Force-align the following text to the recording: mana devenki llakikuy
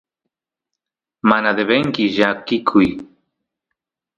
mana 1.29 1.49
devenki 1.57 2.03
llakikuy 2.15 2.89